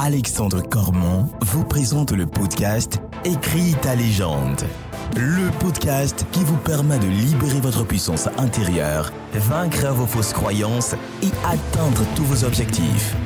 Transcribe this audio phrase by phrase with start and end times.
[0.00, 4.62] Alexandre Cormon vous présente le podcast Écris ta légende.
[5.16, 11.32] Le podcast qui vous permet de libérer votre puissance intérieure, vaincre vos fausses croyances et
[11.44, 13.16] atteindre tous vos objectifs.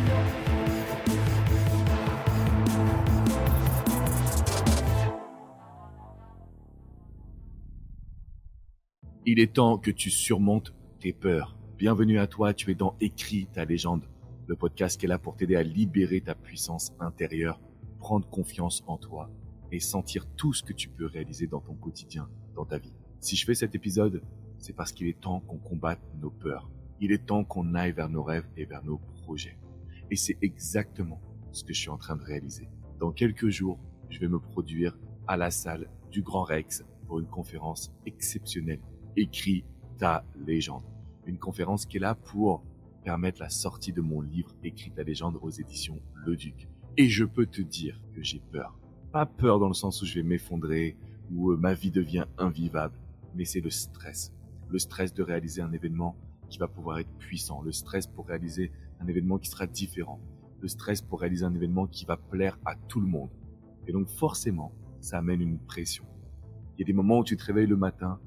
[9.27, 11.55] Il est temps que tu surmontes tes peurs.
[11.77, 14.05] Bienvenue à toi, tu es dans Écris ta légende,
[14.47, 17.61] le podcast qui est là pour t'aider à libérer ta puissance intérieure,
[17.99, 19.31] prendre confiance en toi
[19.71, 22.95] et sentir tout ce que tu peux réaliser dans ton quotidien, dans ta vie.
[23.21, 24.23] Si je fais cet épisode,
[24.59, 26.71] c'est parce qu'il est temps qu'on combatte nos peurs.
[27.01, 29.59] Il est temps qu'on aille vers nos rêves et vers nos projets.
[30.11, 31.21] Et c'est exactement
[31.53, 32.69] ce que je suis en train de réaliser.
[32.99, 33.79] Dans quelques jours,
[34.09, 38.81] je vais me produire à la salle du Grand Rex pour une conférence exceptionnelle
[39.17, 39.65] Écris
[39.99, 40.85] ta légende.
[41.27, 42.65] Une conférence qui est là pour
[43.05, 46.69] permettre la sortie de mon livre Écris ta légende aux éditions Le Duc.
[46.97, 48.79] Et je peux te dire que j'ai peur.
[49.13, 50.97] Pas peur dans le sens où je vais m'effondrer,
[51.31, 52.99] où euh, ma vie devient invivable,
[53.35, 54.33] mais c'est le stress.
[54.69, 56.17] Le stress de réaliser un événement
[56.49, 60.21] qui va pouvoir être puissant, le stress pour réaliser un événement qui sera différent,
[60.61, 63.31] le stress pour réaliser un événement qui va plaire à tout le monde.
[63.87, 66.05] Et donc forcément, ça amène une pression.
[66.77, 68.21] Il y a des moments où tu te réveilles le matin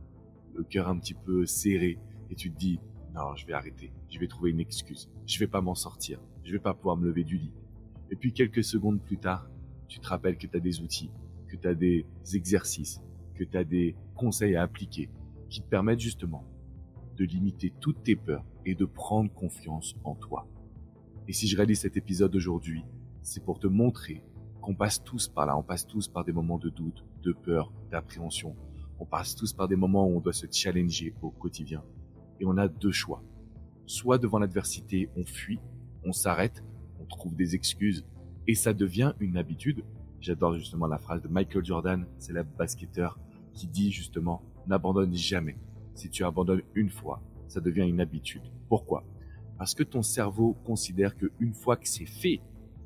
[0.56, 2.80] le cœur un petit peu serré et tu te dis
[3.16, 6.52] non, je vais arrêter, je vais trouver une excuse, je vais pas m'en sortir, je
[6.52, 7.54] vais pas pouvoir me lever du lit.
[8.12, 9.50] Et puis quelques secondes plus tard,
[9.88, 11.12] tu te rappelles que tu as des outils,
[11.48, 13.02] que tu as des exercices,
[13.36, 15.10] que tu as des conseils à appliquer
[15.50, 16.44] qui te permettent justement
[17.16, 20.46] de limiter toutes tes peurs et de prendre confiance en toi.
[21.30, 22.84] Et si je réalise cet épisode aujourd'hui,
[23.22, 24.24] c'est pour te montrer
[24.62, 27.72] qu'on passe tous par là, on passe tous par des moments de doute, de peur,
[27.92, 28.58] d'appréhension,
[29.00, 31.84] on passe tous par des moments où on doit se challenger au quotidien.
[32.40, 33.24] Et on a deux choix.
[33.86, 35.60] Soit devant l'adversité, on fuit,
[36.04, 36.64] on s'arrête,
[37.00, 38.06] on trouve des excuses,
[38.48, 39.84] et ça devient une habitude.
[40.20, 43.20] J'adore justement la phrase de Michael Jordan, célèbre basketteur,
[43.54, 45.58] qui dit justement, n'abandonne jamais.
[45.94, 48.42] Si tu abandonnes une fois, ça devient une habitude.
[48.68, 49.04] Pourquoi?
[49.58, 52.42] Parce que ton cerveau considère qu'une fois que c'est fait,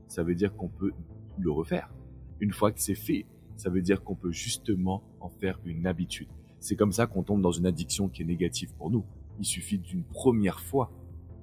[0.07, 0.91] ça veut dire qu'on peut
[1.37, 1.93] le refaire.
[2.39, 3.25] Une fois que c'est fait,
[3.55, 6.27] ça veut dire qu'on peut justement en faire une habitude.
[6.59, 9.05] C'est comme ça qu'on tombe dans une addiction qui est négative pour nous.
[9.39, 10.91] Il suffit d'une première fois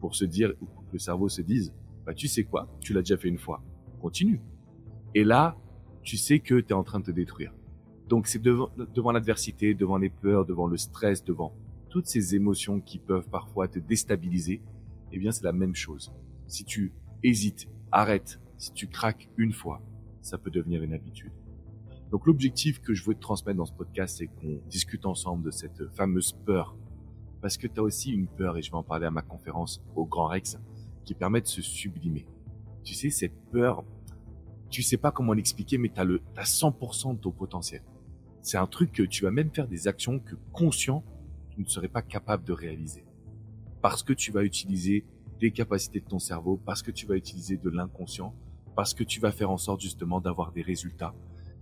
[0.00, 1.74] pour se dire, ou que le cerveau se dise,
[2.04, 3.62] bah tu sais quoi, tu l'as déjà fait une fois,
[4.00, 4.40] continue.
[5.14, 5.56] Et là,
[6.02, 7.52] tu sais que tu es en train de te détruire.
[8.08, 8.70] Donc c'est devant,
[9.10, 11.52] l'adversité, devant les peurs, devant le stress, devant
[11.88, 14.62] toutes ces émotions qui peuvent parfois te déstabiliser,
[15.12, 16.12] eh bien c'est la même chose.
[16.46, 16.92] Si tu
[17.24, 19.82] hésites, arrêtes, si tu craques une fois,
[20.20, 21.32] ça peut devenir une habitude.
[22.10, 25.50] Donc l'objectif que je veux te transmettre dans ce podcast, c'est qu'on discute ensemble de
[25.50, 26.76] cette fameuse peur.
[27.40, 29.82] Parce que tu as aussi une peur, et je vais en parler à ma conférence
[29.94, 30.58] au Grand Rex,
[31.04, 32.26] qui permet de se sublimer.
[32.82, 33.84] Tu sais, cette peur,
[34.70, 37.82] tu sais pas comment l'expliquer, mais tu as, le, as 100% de ton potentiel.
[38.42, 41.04] C'est un truc que tu vas même faire des actions que conscient,
[41.50, 43.04] tu ne serais pas capable de réaliser.
[43.82, 45.04] Parce que tu vas utiliser
[45.40, 48.34] des capacités de ton cerveau, parce que tu vas utiliser de l'inconscient,
[48.74, 51.14] parce que tu vas faire en sorte justement d'avoir des résultats,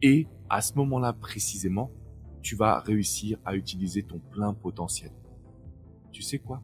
[0.02, 1.90] et à ce moment-là précisément,
[2.42, 5.10] tu vas réussir à utiliser ton plein potentiel.
[6.14, 6.62] Tu sais quoi?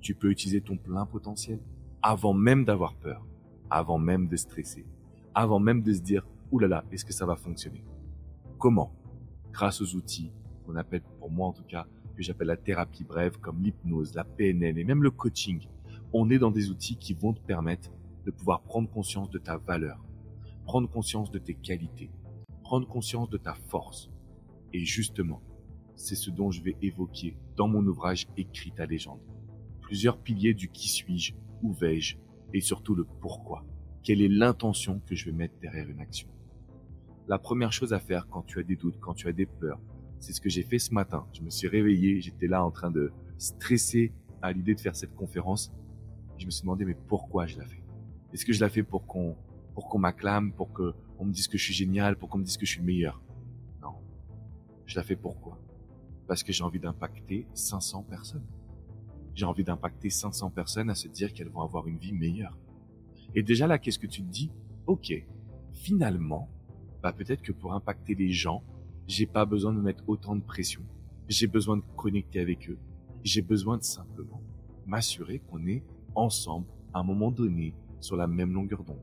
[0.00, 1.58] Tu peux utiliser ton plein potentiel
[2.00, 3.26] avant même d'avoir peur,
[3.68, 4.86] avant même de stresser,
[5.34, 7.84] avant même de se dire Ouh là là, est-ce que ça va fonctionner?
[8.56, 8.94] Comment?
[9.50, 10.30] Grâce aux outils
[10.64, 14.22] qu'on appelle, pour moi en tout cas, que j'appelle la thérapie brève, comme l'hypnose, la
[14.22, 15.66] PNL et même le coaching.
[16.12, 17.90] On est dans des outils qui vont te permettre
[18.24, 20.04] de pouvoir prendre conscience de ta valeur,
[20.66, 22.12] prendre conscience de tes qualités,
[22.62, 24.08] prendre conscience de ta force.
[24.72, 25.42] Et justement,
[25.96, 29.20] c'est ce dont je vais évoquer dans mon ouvrage Écrit ta légende.
[29.80, 32.16] Plusieurs piliers du qui suis-je, où vais-je,
[32.52, 33.64] et surtout le pourquoi.
[34.02, 36.28] Quelle est l'intention que je vais mettre derrière une action?
[37.26, 39.80] La première chose à faire quand tu as des doutes, quand tu as des peurs,
[40.18, 41.26] c'est ce que j'ai fait ce matin.
[41.32, 44.12] Je me suis réveillé, j'étais là en train de stresser
[44.42, 45.72] à l'idée de faire cette conférence.
[46.38, 47.82] Je me suis demandé mais pourquoi je la fais?
[48.32, 49.36] Est-ce que je la fais pour qu'on
[49.74, 52.44] pour qu'on m'acclame, pour que on me dise que je suis génial, pour qu'on me
[52.44, 53.22] dise que je suis le meilleur?
[53.82, 53.94] Non.
[54.86, 55.58] Je la fais pourquoi?
[56.26, 58.46] Parce que j'ai envie d'impacter 500 personnes.
[59.34, 62.56] J'ai envie d'impacter 500 personnes à se dire qu'elles vont avoir une vie meilleure.
[63.34, 64.50] Et déjà là, qu'est-ce que tu te dis?
[64.86, 65.12] Ok,
[65.72, 66.48] finalement,
[67.02, 68.62] bah peut-être que pour impacter les gens,
[69.06, 70.82] j'ai pas besoin de mettre autant de pression.
[71.28, 72.78] J'ai besoin de connecter avec eux.
[73.22, 74.42] J'ai besoin de simplement
[74.86, 75.82] m'assurer qu'on est
[76.14, 79.02] ensemble à un moment donné sur la même longueur d'onde.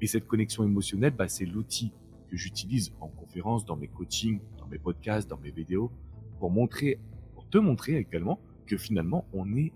[0.00, 1.92] Et cette connexion émotionnelle, bah, c'est l'outil
[2.28, 5.90] que j'utilise en conférence, dans mes coachings, dans mes podcasts, dans mes vidéos,
[6.38, 7.00] pour montrer,
[7.34, 9.72] pour te montrer également que finalement, on est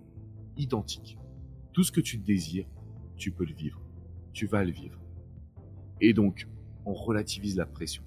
[0.57, 1.19] identique.
[1.73, 2.69] Tout ce que tu désires,
[3.17, 3.81] tu peux le vivre.
[4.33, 5.01] Tu vas le vivre.
[6.01, 6.49] Et donc,
[6.85, 8.03] on relativise la pression.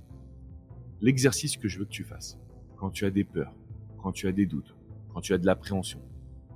[1.01, 2.39] L'exercice que je veux que tu fasses,
[2.77, 3.53] quand tu as des peurs,
[3.97, 4.75] quand tu as des doutes,
[5.13, 6.01] quand tu as de l'appréhension,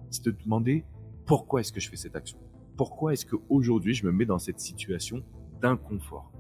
[0.09, 0.85] c'est de te demander
[1.25, 2.37] pourquoi est-ce que je fais cette action?
[2.75, 5.23] Pourquoi est-ce qu'aujourd'hui je me mets dans cette situation
[5.61, 6.31] d'inconfort?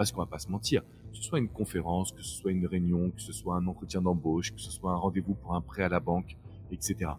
[0.00, 2.64] Parce qu'on va pas se mentir, que ce soit une conférence, que ce soit une
[2.64, 5.82] réunion, que ce soit un entretien d'embauche, que ce soit un rendez-vous pour un prêt
[5.82, 6.38] à la banque,
[6.70, 7.10] etc.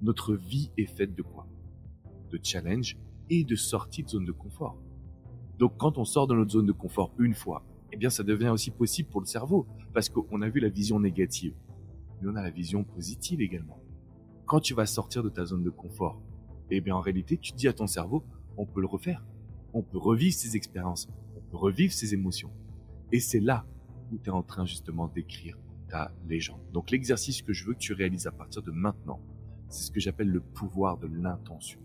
[0.00, 1.46] Notre vie est faite de quoi?
[2.30, 2.96] De challenge
[3.28, 4.78] et de sortie de zone de confort.
[5.58, 8.48] Donc quand on sort de notre zone de confort une fois, eh bien ça devient
[8.48, 11.52] aussi possible pour le cerveau, parce qu'on a vu la vision négative,
[12.22, 13.82] mais on a la vision positive également.
[14.46, 16.18] Quand tu vas sortir de ta zone de confort,
[16.70, 18.24] eh bien en réalité tu dis à ton cerveau,
[18.56, 19.26] on peut le refaire,
[19.74, 21.06] on peut revivre ces expériences,
[21.52, 22.52] revivre ces émotions.
[23.12, 23.66] Et c'est là
[24.12, 25.58] où tu es en train justement d'écrire
[25.88, 26.60] ta légende.
[26.72, 29.20] Donc l'exercice que je veux que tu réalises à partir de maintenant,
[29.68, 31.80] c'est ce que j'appelle le pouvoir de l'intention.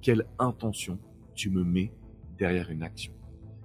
[0.00, 0.98] Quelle intention
[1.34, 1.92] tu me mets
[2.38, 3.12] derrière une action?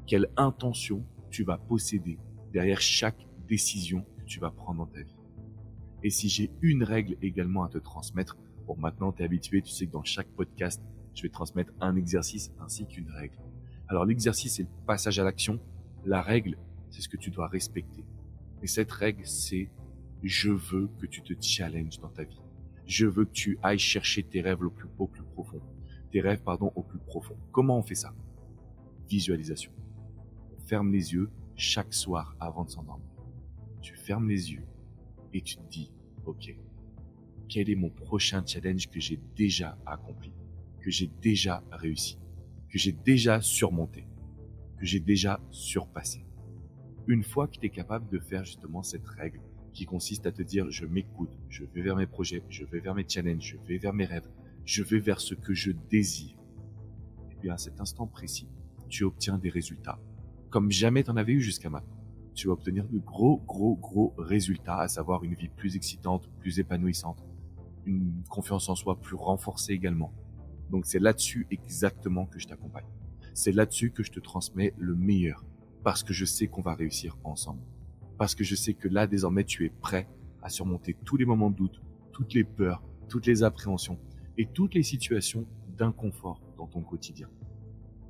[0.05, 2.17] Quelle intention tu vas posséder
[2.51, 5.15] derrière chaque décision que tu vas prendre dans ta vie?
[6.03, 9.71] Et si j'ai une règle également à te transmettre, pour maintenant tu es habitué, tu
[9.71, 10.81] sais que dans chaque podcast,
[11.13, 13.37] je vais transmettre un exercice ainsi qu'une règle.
[13.89, 15.59] Alors l'exercice, c'est le passage à l'action.
[16.05, 16.57] La règle,
[16.91, 18.05] c'est ce que tu dois respecter.
[18.61, 19.69] Et cette règle, c'est
[20.23, 22.41] je veux que tu te challenges dans ta vie.
[22.85, 25.61] Je veux que tu ailles chercher tes rêves au plus, au plus profond.
[26.11, 27.35] Tes rêves, pardon, au plus profond.
[27.51, 28.13] Comment on fait ça?
[29.09, 29.71] Visualisation.
[30.55, 33.07] On ferme les yeux chaque soir avant de s'endormir.
[33.81, 34.65] Tu fermes les yeux
[35.33, 35.91] et tu te dis,
[36.25, 36.55] OK,
[37.47, 40.31] quel est mon prochain challenge que j'ai déjà accompli,
[40.79, 42.19] que j'ai déjà réussi,
[42.69, 44.07] que j'ai déjà surmonté,
[44.77, 46.25] que j'ai déjà surpassé.
[47.07, 49.41] Une fois que tu es capable de faire justement cette règle
[49.73, 52.95] qui consiste à te dire je m'écoute, je vais vers mes projets, je vais vers
[52.95, 54.29] mes challenges, je vais vers mes rêves,
[54.65, 56.37] je vais vers ce que je désire.
[57.31, 58.47] Et puis à cet instant précis,
[58.89, 59.99] tu obtiens des résultats
[60.49, 61.95] comme jamais tu en avais eu jusqu'à maintenant.
[62.33, 66.59] Tu vas obtenir de gros, gros, gros résultats, à savoir une vie plus excitante, plus
[66.59, 67.23] épanouissante,
[67.85, 70.13] une confiance en soi plus renforcée également.
[70.69, 72.85] Donc c'est là-dessus exactement que je t'accompagne.
[73.33, 75.45] C'est là-dessus que je te transmets le meilleur,
[75.83, 77.61] parce que je sais qu'on va réussir ensemble.
[78.17, 80.07] Parce que je sais que là, désormais, tu es prêt
[80.41, 81.81] à surmonter tous les moments de doute,
[82.11, 83.99] toutes les peurs, toutes les appréhensions
[84.37, 85.45] et toutes les situations
[85.77, 87.29] d'inconfort dans ton quotidien.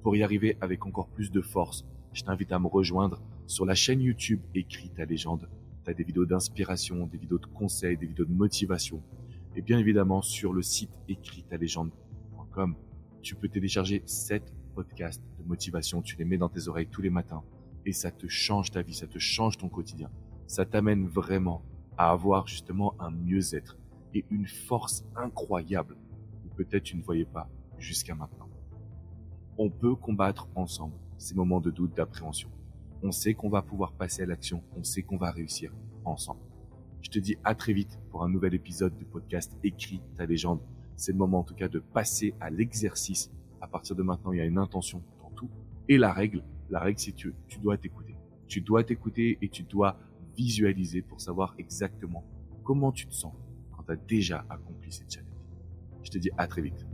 [0.02, 3.76] Pour y arriver avec encore plus de force, je t'invite à me rejoindre sur la
[3.76, 5.50] chaîne YouTube Écrit ta légende.
[5.84, 9.04] Tu as des vidéos d'inspiration, des vidéos de conseils, des vidéos de motivation.
[9.56, 10.92] Et bien évidemment, sur le site
[12.50, 12.76] écritalégende.com,
[13.22, 16.02] tu peux télécharger 7 podcasts de motivation.
[16.02, 17.44] Tu les mets dans tes oreilles tous les matins
[17.86, 20.10] et ça te change ta vie, ça te change ton quotidien.
[20.48, 21.64] Ça t'amène vraiment
[21.98, 23.78] à avoir justement un mieux-être
[24.14, 25.98] et une force incroyable
[26.44, 28.50] que peut-être tu ne voyais pas jusqu'à maintenant
[29.60, 32.50] on peut combattre ensemble ces moments de doute, d'appréhension.
[33.04, 35.74] On sait qu'on va pouvoir passer à l'action, on sait qu'on va réussir
[36.06, 36.40] ensemble.
[37.02, 40.62] Je te dis à très vite pour un nouvel épisode du podcast Écrit ta légende.
[41.00, 43.32] C'est le moment en tout cas de passer à l'exercice.
[43.62, 45.50] À partir de maintenant, il y a une intention dans tout.
[45.88, 48.18] Et la règle, la règle c'est que tu dois t'écouter.
[48.48, 49.98] Tu dois t'écouter et tu dois
[50.36, 52.26] visualiser pour savoir exactement
[52.66, 53.34] comment tu te sens
[53.72, 55.30] quand tu as déjà accompli cette challenge.
[56.04, 56.86] Je te dis à très vite.